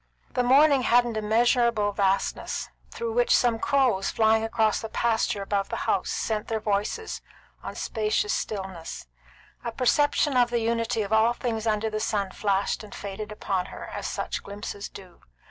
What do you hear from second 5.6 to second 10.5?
the house sent their voices on the spacious stillness. A perception of